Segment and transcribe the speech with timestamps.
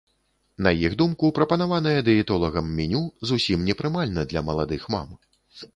[0.67, 3.03] На іх думку, прапанаванае дыетолагам меню
[3.33, 5.09] зусім не прымальна для маладых мам.